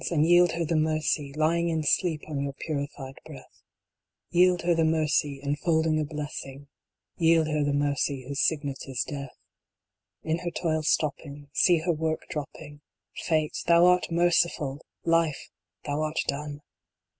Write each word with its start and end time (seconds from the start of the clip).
and 0.09 0.25
yield 0.25 0.53
her 0.53 0.65
the 0.65 0.75
mercy 0.75 1.31
Lying 1.33 1.69
in 1.69 1.83
sleep 1.83 2.27
on 2.27 2.39
your 2.39 2.53
purified 2.53 3.19
breath; 3.23 3.61
Yield 4.31 4.63
her 4.63 4.73
the 4.73 4.83
mercy, 4.83 5.39
enfolding 5.43 5.99
a 5.99 6.03
blessing, 6.03 6.67
Yield 7.17 7.45
her 7.45 7.63
the 7.63 7.71
mercy 7.71 8.25
whose 8.27 8.39
signet 8.39 8.79
is 8.87 9.03
Death. 9.03 9.37
26 10.23 10.23
WORKING 10.23 10.23
AND 10.23 10.25
WAITING. 10.25 10.31
In 10.31 10.37
her 10.39 10.49
toil 10.59 10.81
stopping, 10.81 11.49
See 11.53 11.77
her 11.85 11.93
work 11.93 12.23
dropping 12.31 12.81
Fate, 13.27 13.59
thou 13.67 13.85
art 13.85 14.07
merciful! 14.11 14.83
Life, 15.05 15.51
thou 15.85 16.01
art 16.01 16.19
done 16.27 16.61